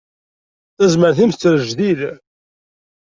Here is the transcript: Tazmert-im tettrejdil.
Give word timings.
Tazmert-im 0.77 1.31
tettrejdil. 1.31 2.01